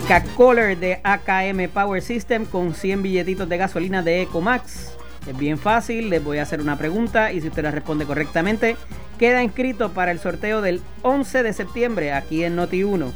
Caller 0.09 0.77
de 0.77 1.01
AKM 1.05 1.69
Power 1.73 2.03
System 2.03 2.47
con 2.47 2.75
100 2.75 3.03
billetitos 3.03 3.49
de 3.49 3.57
gasolina 3.57 4.03
de 4.03 4.23
Ecomax. 4.23 4.97
Es 5.29 5.39
bien 5.39 5.57
fácil, 5.57 6.11
les 6.11 6.23
voy 6.23 6.39
a 6.39 6.43
hacer 6.43 6.61
una 6.61 6.77
pregunta 6.77 7.33
y 7.33 7.41
si 7.41 7.47
usted 7.47 7.63
la 7.63 7.71
responde 7.71 8.07
correctamente, 8.07 8.77
queda 9.19 9.45
inscrito 9.45 9.93
para 9.93 10.11
el 10.11 10.19
sorteo 10.19 10.63
del 10.63 10.81
11 11.03 11.45
de 11.45 11.53
septiembre 11.53 12.13
aquí 12.13 12.43
en 12.43 12.57
Noti1. 12.57 13.13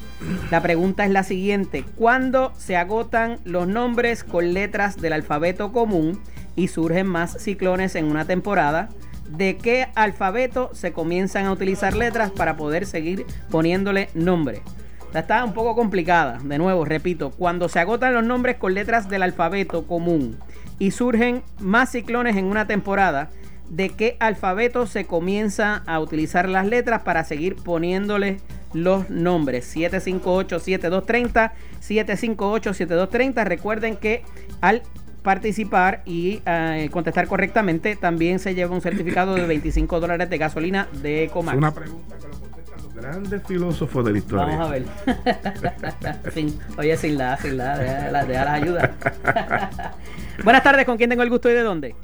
La 0.53 0.63
pregunta 0.63 1.05
es 1.05 1.11
la 1.11 1.25
siguiente, 1.25 1.85
¿cuándo 1.97 2.53
se 2.57 2.77
agotan 2.77 3.41
los 3.45 3.67
nombres 3.67 4.23
con 4.23 4.55
letras 4.55 5.01
del 5.01 5.15
alfabeto 5.15 5.73
común 5.73 6.21
y 6.55 6.69
surgen 6.69 7.09
más 7.09 7.43
ciclones 7.43 7.97
en 7.97 8.05
una 8.05 8.25
temporada? 8.25 8.89
¿De 9.29 9.57
qué 9.57 9.89
alfabeto 9.95 10.71
se 10.73 10.93
comienzan 10.93 11.47
a 11.47 11.53
utilizar 11.53 11.95
letras 11.95 12.31
para 12.31 12.57
poder 12.57 12.87
seguir 12.87 13.27
poniéndole 13.51 14.09
nombre? 14.15 14.63
está 15.21 15.45
un 15.45 15.53
poco 15.53 15.75
complicada. 15.75 16.39
De 16.43 16.59
nuevo, 16.59 16.85
repito, 16.85 17.31
cuando 17.31 17.69
se 17.69 17.81
agotan 17.81 18.15
los 18.15 18.25
nombres 18.25 18.57
con 18.57 18.75
letras 18.75 19.09
del 19.09 19.23
alfabeto 19.23 19.87
común 19.87 20.37
y 20.79 20.91
surgen 20.91 21.43
más 21.59 21.91
ciclones 21.91 22.37
en 22.37 22.45
una 22.47 22.67
temporada, 22.67 23.31
de 23.69 23.89
qué 23.91 24.17
alfabeto 24.21 24.87
se 24.87 25.07
comienza 25.07 25.83
a 25.87 25.99
utilizar 26.01 26.49
las 26.49 26.67
letras 26.67 27.03
para 27.03 27.25
seguir 27.25 27.57
poniéndole 27.57 28.39
los 28.73 29.11
nombres. 29.11 29.75
758-7230, 29.75 31.53
758-7230. 31.81 33.45
Recuerden 33.45 33.97
que 33.97 34.23
al 34.61 34.83
participar 35.27 36.03
y 36.05 36.41
eh, 36.47 36.89
contestar 36.93 37.27
correctamente, 37.27 37.97
también 37.97 38.39
se 38.39 38.55
lleva 38.55 38.73
un 38.73 38.81
certificado 38.81 39.35
de 39.35 39.45
25 39.45 39.99
dólares 39.99 40.31
de 40.31 40.39
gasolina 40.39 40.87
de 41.03 41.29
Comax. 41.33 41.59
Una 41.59 41.75
pregunta 41.75 42.17
que 42.17 42.29
lo 42.29 42.39
contestan 42.39 42.83
los 42.85 42.95
grandes 42.95 43.43
filósofos 43.43 44.05
de 44.05 44.13
la 44.13 44.19
historia. 44.19 44.57
Vamos 44.57 44.69
a 44.69 44.71
ver. 44.71 44.85
oye, 46.79 46.97
sin 46.97 47.19
la, 47.19 47.37
sin 47.39 47.57
la, 47.57 47.77
de 47.77 48.13
las 48.13 48.49
ayudas. 48.49 48.89
Buenas 50.45 50.63
tardes, 50.63 50.87
¿con 50.87 50.97
quién 50.97 51.11
tengo 51.11 51.25
el 51.25 51.31
gusto 51.31 51.51
y 51.51 51.55
de 51.55 51.63
dónde? 51.63 51.97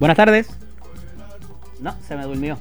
Buenas 0.00 0.16
tardes. 0.16 0.48
No, 1.80 1.94
se 2.02 2.16
me 2.16 2.24
durmió. 2.24 2.58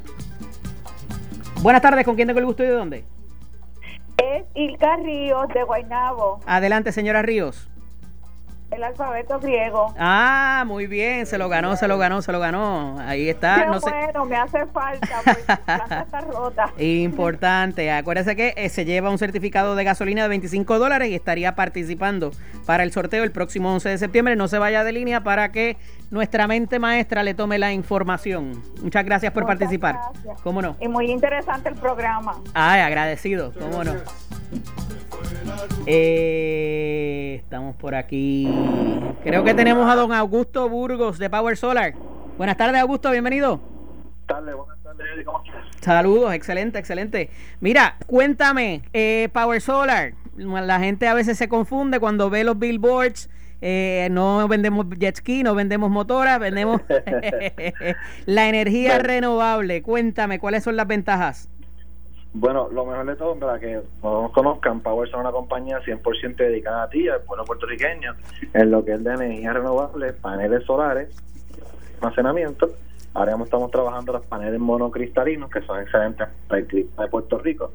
Buenas 1.63 1.81
tardes, 1.81 2.05
¿con 2.05 2.15
quién 2.15 2.27
tengo 2.27 2.39
el 2.39 2.46
gusto 2.46 2.63
y 2.63 2.67
de 2.67 2.74
dónde? 2.74 3.03
Es 4.17 4.46
Ilka 4.53 4.98
Ríos 4.98 5.48
de 5.55 5.63
Guaynabo. 5.63 6.41
Adelante, 6.46 6.91
señora 6.91 7.24
Ríos. 7.24 7.67
El 8.79 8.86
alfabeto 8.86 9.41
griego. 9.41 9.93
Ah, 10.00 10.63
muy 10.65 10.88
bien, 10.88 11.25
se 11.25 11.38
lo 11.38 11.50
ganó, 11.50 11.75
se 11.75 11.86
lo 11.86 11.98
ganó, 11.98 12.21
se 12.21 12.31
lo 12.31 12.39
ganó. 12.39 12.98
Ahí 13.01 13.27
está. 13.27 13.65
no 13.65 13.81
bueno, 13.81 14.24
me 14.24 14.38
hace 14.38 14.65
falta, 14.67 15.17
porque 15.25 15.43
la 15.67 16.01
está 16.07 16.21
rota. 16.21 16.74
Importante. 16.77 17.91
Acuérdese 17.91 18.38
que 18.38 18.53
eh, 18.55 18.69
se 18.69 18.86
lleva 18.86 19.09
un 19.09 19.17
certificado 19.17 19.75
de 19.75 19.83
gasolina 19.83 20.24
de 20.24 20.29
25 20.29 20.79
dólares 20.79 21.09
y 21.09 21.15
estaría 21.15 21.55
participando 21.55 22.31
para 22.65 22.83
el 22.83 22.93
sorteo 22.93 23.25
el 23.25 23.33
próximo 23.33 23.74
11 23.74 23.89
de 23.89 23.98
septiembre. 23.98 24.38
No 24.38 24.48
se 24.48 24.59
vaya 24.59 24.86
de 24.86 24.93
línea 24.93 25.25
para 25.25 25.51
que 25.51 25.75
nuestra 26.09 26.48
mente 26.48 26.79
maestra 26.79 27.21
le 27.24 27.33
tome 27.33 27.59
la 27.59 27.74
información. 27.74 28.63
Muchas 28.81 29.03
gracias 29.03 29.33
por 29.33 29.45
participar. 29.45 30.00
¿Cómo 30.41 30.62
no? 30.62 30.77
Y 30.79 30.88
muy 30.88 31.12
interesante 31.12 31.67
el 31.67 31.75
programa. 31.75 32.41
Ay, 32.53 32.79
agradecido. 32.79 33.51
¿Cómo 33.59 33.83
no? 33.83 33.95
Eh, 35.85 37.35
estamos 37.41 37.75
por 37.75 37.95
aquí. 37.95 38.47
Creo 39.23 39.43
que 39.43 39.53
tenemos 39.53 39.89
a 39.89 39.95
don 39.95 40.13
Augusto 40.13 40.69
Burgos 40.69 41.17
de 41.17 41.29
Power 41.29 41.57
Solar. 41.57 41.93
Buenas 42.38 42.57
tardes, 42.57 42.79
Augusto, 42.79 43.11
bienvenido. 43.11 43.59
buenas 44.27 44.79
tardes, 44.83 45.25
¿cómo 45.25 45.43
estás? 45.43 45.65
Saludos, 45.81 46.33
excelente, 46.33 46.79
excelente. 46.79 47.29
Mira, 47.59 47.97
cuéntame, 48.05 48.83
eh, 48.93 49.29
Power 49.33 49.61
Solar, 49.61 50.13
la 50.38 50.79
gente 50.79 51.07
a 51.07 51.13
veces 51.13 51.38
se 51.38 51.49
confunde 51.49 51.99
cuando 51.99 52.29
ve 52.29 52.43
los 52.43 52.57
billboards. 52.57 53.29
Eh, 53.61 54.07
no 54.11 54.47
vendemos 54.47 54.85
jet 54.97 55.17
ski, 55.17 55.43
no 55.43 55.53
vendemos 55.53 55.89
motoras, 55.89 56.39
vendemos 56.39 56.81
la 58.25 58.47
energía 58.47 58.99
renovable. 58.99 59.81
Cuéntame, 59.81 60.39
¿cuáles 60.39 60.63
son 60.63 60.75
las 60.75 60.88
ventajas? 60.88 61.49
Bueno, 62.31 62.69
lo 62.71 62.86
mejor 62.86 63.07
de 63.07 63.15
todo, 63.15 63.36
para 63.39 63.59
que 63.59 63.81
nos 64.03 64.31
conozcan, 64.31 64.81
Power 64.81 65.07
es 65.07 65.15
una 65.15 65.31
compañía 65.31 65.79
100% 65.79 66.36
dedicada 66.36 66.83
a 66.83 66.89
ti, 66.89 67.09
al 67.09 67.21
pueblo 67.21 67.43
puertorriqueño, 67.43 68.13
en 68.53 68.71
lo 68.71 68.86
que 68.86 68.93
es 68.93 69.03
de 69.03 69.13
energía 69.13 69.53
renovable, 69.53 70.13
paneles 70.13 70.63
solares, 70.65 71.09
almacenamiento. 72.00 72.69
Ahora 73.15 73.31
mismo 73.31 73.45
estamos 73.45 73.71
trabajando 73.71 74.13
los 74.13 74.25
paneles 74.27 74.59
monocristalinos, 74.59 75.50
que 75.50 75.62
son 75.62 75.79
excelentes 75.81 76.27
para 76.48 76.62
el 76.62 76.67
clima 76.67 77.03
de 77.03 77.09
Puerto 77.09 77.39
Rico. 77.39 77.71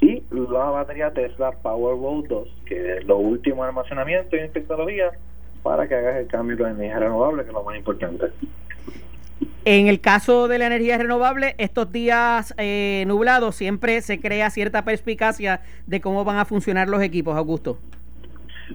Y 0.00 0.22
la 0.30 0.70
batería 0.70 1.10
Tesla 1.10 1.52
Powerwall 1.52 2.28
2, 2.28 2.48
que 2.66 2.98
es 2.98 3.04
lo 3.06 3.16
último 3.16 3.64
en 3.64 3.70
almacenamiento 3.70 4.36
y 4.36 4.40
en 4.40 4.52
tecnología, 4.52 5.12
para 5.62 5.88
que 5.88 5.94
hagas 5.94 6.16
el 6.16 6.26
cambio 6.28 6.56
de 6.56 6.70
energía 6.70 6.98
renovable, 6.98 7.42
que 7.42 7.48
es 7.48 7.54
lo 7.54 7.62
más 7.62 7.76
importante. 7.76 8.26
En 9.64 9.88
el 9.88 10.00
caso 10.00 10.48
de 10.48 10.58
la 10.58 10.66
energía 10.66 10.96
renovable, 10.98 11.54
estos 11.58 11.92
días 11.92 12.54
eh, 12.58 13.04
nublados 13.06 13.56
siempre 13.56 14.00
se 14.00 14.20
crea 14.20 14.50
cierta 14.50 14.84
perspicacia 14.84 15.60
de 15.86 16.00
cómo 16.00 16.24
van 16.24 16.38
a 16.38 16.44
funcionar 16.44 16.88
los 16.88 17.02
equipos, 17.02 17.36
Augusto. 17.36 17.78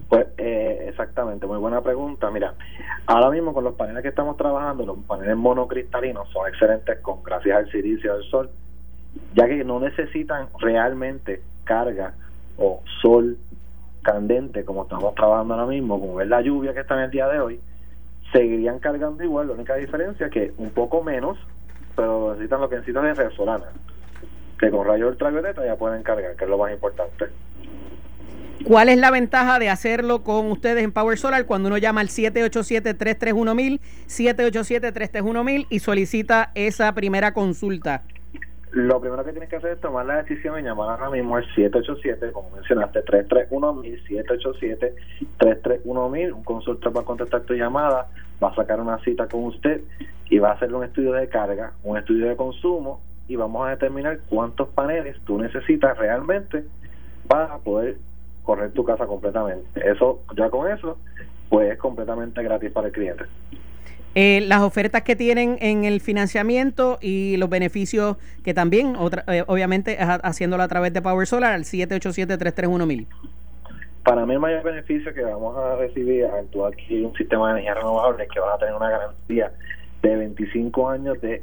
Pues 0.09 0.27
eh, 0.37 0.85
exactamente, 0.89 1.47
muy 1.47 1.57
buena 1.57 1.81
pregunta. 1.81 2.29
Mira, 2.31 2.53
ahora 3.05 3.29
mismo 3.29 3.53
con 3.53 3.63
los 3.63 3.75
paneles 3.75 4.03
que 4.03 4.09
estamos 4.09 4.37
trabajando, 4.37 4.85
los 4.85 4.97
paneles 4.99 5.37
monocristalinos 5.37 6.29
son 6.29 6.47
excelentes 6.47 6.99
con 6.99 7.23
gracias 7.23 7.57
al 7.57 7.71
silicio 7.71 8.15
del 8.15 8.23
sol, 8.25 8.49
ya 9.35 9.47
que 9.47 9.63
no 9.63 9.79
necesitan 9.79 10.47
realmente 10.59 11.41
carga 11.63 12.13
o 12.57 12.81
sol 13.01 13.37
candente 14.01 14.65
como 14.65 14.83
estamos 14.83 15.15
trabajando 15.15 15.53
ahora 15.53 15.67
mismo, 15.67 15.99
como 15.99 16.19
es 16.19 16.27
la 16.27 16.41
lluvia 16.41 16.73
que 16.73 16.81
está 16.81 16.95
en 16.95 17.01
el 17.01 17.11
día 17.11 17.27
de 17.27 17.39
hoy 17.39 17.59
seguirían 18.33 18.79
cargando 18.79 19.23
igual, 19.23 19.47
la 19.47 19.53
única 19.53 19.75
diferencia 19.75 20.25
es 20.25 20.31
que 20.31 20.51
un 20.57 20.71
poco 20.71 21.01
menos, 21.03 21.37
pero 21.95 22.31
necesitan 22.31 22.59
lo 22.59 22.69
que 22.69 22.75
necesitan 22.75 23.05
es 23.05 23.17
red 23.17 23.29
que 24.59 24.69
con 24.69 24.85
rayos 24.85 25.11
ultravioleta 25.11 25.65
ya 25.65 25.75
pueden 25.75 26.03
cargar, 26.03 26.35
que 26.35 26.43
es 26.43 26.49
lo 26.49 26.57
más 26.57 26.73
importante. 26.73 27.25
¿Cuál 28.63 28.89
es 28.89 28.97
la 28.97 29.11
ventaja 29.11 29.59
de 29.59 29.69
hacerlo 29.69 30.23
con 30.23 30.49
ustedes 30.49 30.83
en 30.83 30.91
Power 30.93 31.17
Solar 31.17 31.45
cuando 31.45 31.67
uno 31.67 31.77
llama 31.77 32.01
al 32.01 32.07
787-331-1000, 32.07 33.79
787-331-1000 34.07 35.67
y 35.69 35.79
solicita 35.79 36.51
esa 36.55 36.93
primera 36.93 37.33
consulta? 37.33 38.03
Lo 38.73 38.99
primero 38.99 39.23
que 39.23 39.31
tienes 39.31 39.49
que 39.49 39.57
hacer 39.57 39.73
es 39.73 39.79
tomar 39.81 40.03
la 40.07 40.23
decisión 40.23 40.59
y 40.59 40.63
llamar 40.63 40.89
ahora 40.89 41.11
mismo 41.11 41.35
al 41.35 41.45
787, 41.53 42.31
como 42.31 42.49
mencionaste, 42.49 43.05
331-1000, 43.05 44.25
787-331-1000, 45.37 46.33
un 46.33 46.43
consultor 46.43 46.97
va 46.97 47.01
a 47.01 47.05
contestar 47.05 47.41
tu 47.41 47.53
llamada, 47.53 48.07
va 48.43 48.49
a 48.49 48.55
sacar 48.55 48.81
una 48.81 48.97
cita 49.03 49.27
con 49.27 49.43
usted 49.43 49.81
y 50.27 50.39
va 50.39 50.49
a 50.49 50.53
hacer 50.53 50.73
un 50.73 50.83
estudio 50.83 51.13
de 51.13 51.29
carga, 51.29 51.73
un 51.83 51.99
estudio 51.99 52.27
de 52.27 52.35
consumo 52.35 52.99
y 53.27 53.35
vamos 53.35 53.67
a 53.67 53.69
determinar 53.69 54.17
cuántos 54.27 54.69
paneles 54.69 55.17
tú 55.23 55.37
necesitas 55.37 55.95
realmente 55.95 56.63
para 57.27 57.59
poder 57.59 57.97
correr 58.41 58.71
tu 58.71 58.83
casa 58.83 59.05
completamente. 59.05 59.87
Eso, 59.87 60.23
ya 60.35 60.49
con 60.49 60.71
eso, 60.71 60.97
pues 61.47 61.71
es 61.71 61.77
completamente 61.77 62.41
gratis 62.41 62.71
para 62.71 62.87
el 62.87 62.93
cliente. 62.93 63.25
Eh, 64.15 64.41
las 64.47 64.61
ofertas 64.61 65.01
que 65.01 65.15
tienen 65.15 65.57
en 65.59 65.85
el 65.85 65.99
financiamiento 65.99 66.99
y 67.01 67.35
los 67.37 67.49
beneficios 67.49 68.17
que 68.43 68.53
también, 68.53 68.95
otra, 68.95 69.23
eh, 69.27 69.43
obviamente, 69.47 69.97
haciéndolo 69.99 70.61
a 70.61 70.67
través 70.67 70.93
de 70.93 71.01
Power 71.01 71.25
Solar 71.25 71.53
al 71.53 71.63
787-331-1000. 71.63 73.07
Para 74.03 74.25
mí 74.25 74.33
el 74.33 74.39
mayor 74.39 74.63
beneficio 74.63 75.13
que 75.13 75.21
vamos 75.21 75.57
a 75.57 75.77
recibir 75.77 76.25
al 76.25 76.45
tú 76.47 76.65
adquirir 76.65 77.05
un 77.05 77.15
sistema 77.15 77.47
de 77.47 77.51
energía 77.53 77.75
renovable 77.75 78.27
que 78.31 78.39
vas 78.39 78.55
a 78.55 78.57
tener 78.59 78.75
una 78.75 78.89
garantía 78.89 79.51
de 80.01 80.15
25 80.15 80.89
años 80.89 81.19
de 81.21 81.41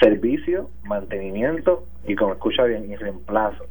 servicio, 0.00 0.70
mantenimiento 0.84 1.84
y 2.06 2.14
como 2.14 2.32
escucha 2.32 2.64
bien, 2.64 2.90
y 2.90 2.96
reemplazo. 2.96 3.64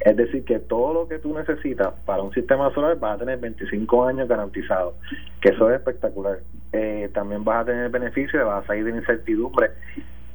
Es 0.00 0.16
decir, 0.16 0.44
que 0.44 0.60
todo 0.60 0.94
lo 0.94 1.08
que 1.08 1.18
tú 1.18 1.34
necesitas 1.34 1.94
para 2.04 2.22
un 2.22 2.32
sistema 2.32 2.72
solar 2.72 2.98
vas 2.98 3.16
a 3.16 3.18
tener 3.18 3.38
25 3.38 4.06
años 4.06 4.28
garantizados, 4.28 4.94
que 5.40 5.50
eso 5.50 5.70
es 5.70 5.76
espectacular. 5.76 6.38
Eh, 6.72 7.10
también 7.12 7.44
vas 7.44 7.62
a 7.62 7.64
tener 7.66 7.84
el 7.84 7.90
beneficio 7.90 8.46
vas 8.46 8.64
a 8.64 8.66
salir 8.66 8.84
de 8.84 8.90
incertidumbre 8.92 9.70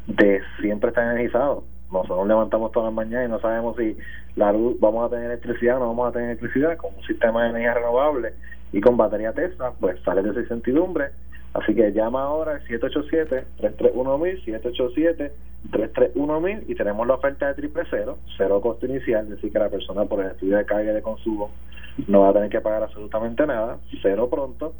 de 0.07 0.41
siempre 0.61 0.89
estar 0.89 1.05
energizado. 1.05 1.63
Nosotros 1.91 2.27
levantamos 2.27 2.71
todas 2.71 2.87
las 2.87 2.93
mañanas 2.93 3.27
y 3.27 3.31
no 3.31 3.39
sabemos 3.39 3.75
si 3.77 3.97
la 4.35 4.51
luz 4.51 4.79
vamos 4.79 5.05
a 5.05 5.09
tener 5.09 5.31
electricidad 5.31 5.77
o 5.77 5.79
no 5.79 5.87
vamos 5.87 6.09
a 6.09 6.11
tener 6.13 6.29
electricidad. 6.29 6.77
Con 6.77 6.95
un 6.95 7.03
sistema 7.03 7.43
de 7.43 7.49
energía 7.49 7.73
renovable 7.73 8.33
y 8.71 8.81
con 8.81 8.97
batería 8.97 9.33
Tesla, 9.33 9.73
pues 9.79 9.99
sale 10.03 10.21
de 10.21 10.31
esa 10.31 10.41
incertidumbre. 10.41 11.09
Así 11.53 11.73
que 11.73 11.91
llama 11.91 12.23
ahora 12.23 12.53
al 12.53 12.63
787-331-1000, 12.67 15.31
787-331-1000 15.71 16.63
y 16.67 16.75
tenemos 16.75 17.07
la 17.07 17.15
oferta 17.15 17.47
de 17.47 17.55
triple 17.55 17.83
cero, 17.89 18.19
cero 18.37 18.61
costo 18.61 18.85
inicial, 18.85 19.23
es 19.23 19.31
decir, 19.31 19.51
que 19.51 19.59
la 19.59 19.69
persona 19.69 20.05
por 20.05 20.21
el 20.21 20.27
estudio 20.31 20.57
de 20.57 20.65
carga 20.65 20.91
y 20.91 20.95
de 20.95 21.01
consumo 21.01 21.51
no 22.07 22.21
va 22.21 22.29
a 22.29 22.33
tener 22.33 22.49
que 22.49 22.61
pagar 22.61 22.83
absolutamente 22.83 23.45
nada, 23.47 23.79
cero 24.01 24.29
pronto. 24.29 24.73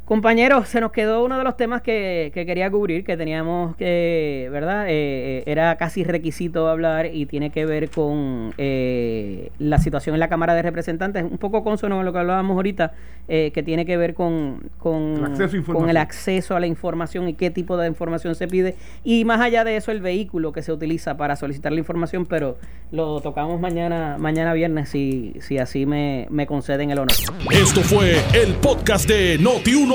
Compañeros, 0.06 0.68
se 0.68 0.80
nos 0.80 0.92
quedó 0.92 1.24
uno 1.24 1.36
de 1.36 1.42
los 1.42 1.56
temas 1.56 1.82
que, 1.82 2.30
que 2.32 2.46
quería 2.46 2.70
cubrir, 2.70 3.02
que 3.02 3.16
teníamos 3.16 3.74
que, 3.74 4.48
¿verdad? 4.52 4.86
Eh, 4.86 4.92
eh, 5.38 5.42
era 5.46 5.74
casi 5.78 6.04
requisito 6.04 6.68
hablar 6.68 7.12
y 7.12 7.26
tiene 7.26 7.50
que 7.50 7.66
ver 7.66 7.90
con 7.90 8.54
eh, 8.56 9.50
la 9.58 9.78
situación 9.78 10.14
en 10.14 10.20
la 10.20 10.28
Cámara 10.28 10.54
de 10.54 10.62
Representantes, 10.62 11.24
un 11.24 11.38
poco 11.38 11.64
consono 11.64 11.96
con 11.96 12.04
lo 12.04 12.12
que 12.12 12.20
hablábamos 12.20 12.54
ahorita, 12.54 12.92
eh, 13.26 13.50
que 13.52 13.64
tiene 13.64 13.84
que 13.84 13.96
ver 13.96 14.14
con, 14.14 14.70
con, 14.78 15.16
El 15.16 15.24
acceso 15.24 15.44
a 15.44 15.48
con 15.48 15.56
información. 15.56 15.90
el 15.90 15.96
acceso 15.96 16.54
a 16.54 16.60
la 16.60 16.66
información 16.68 17.28
y 17.28 17.34
qué 17.34 17.50
tipo 17.50 17.76
de 17.76 17.88
información 17.88 18.36
se 18.36 18.46
pide. 18.46 18.76
Y 19.02 19.24
más 19.24 19.40
allá 19.40 19.64
de 19.64 19.76
eso, 19.76 19.90
el 19.90 20.02
vehículo 20.02 20.52
que 20.52 20.62
se 20.62 20.72
utiliza 20.72 21.16
para 21.16 21.34
solicitar 21.34 21.72
la 21.72 21.80
información, 21.80 22.26
pero 22.26 22.58
lo 22.92 23.20
tocamos 23.20 23.60
mañana, 23.60 24.18
mañana 24.20 24.52
viernes, 24.52 24.88
si, 24.88 25.34
si 25.40 25.58
así 25.58 25.84
me, 25.84 26.28
me 26.30 26.46
conceden 26.46 26.92
el 26.92 27.00
honor. 27.00 27.16
Esto 27.50 27.80
fue 27.80 28.22
el 28.40 28.54
podcast 28.54 29.08
de 29.08 29.36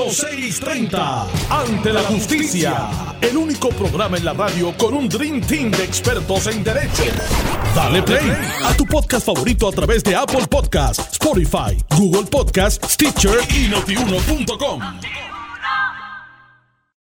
Noti1630. 0.02 1.26
Ante 1.50 1.92
la 1.92 2.02
justicia. 2.02 2.88
El 3.20 3.36
único 3.36 3.68
programa 3.68 4.16
en 4.16 4.24
la 4.24 4.32
radio 4.32 4.76
con 4.76 4.94
un 4.94 5.08
Dream 5.08 5.40
Team 5.40 5.70
de 5.70 5.84
expertos 5.84 6.48
en 6.48 6.64
derecho. 6.64 7.04
Dale 7.74 8.02
play 8.02 8.32
a 8.64 8.74
tu 8.74 8.84
podcast 8.84 9.24
favorito 9.26 9.68
a 9.68 9.72
través 9.72 10.02
de 10.02 10.16
Apple 10.16 10.46
Podcasts, 10.48 11.12
Spotify, 11.12 11.76
Google 11.96 12.24
Podcasts, 12.24 12.94
Stitcher 12.94 13.38
y 13.54 13.68
notiuno.com. 13.68 15.31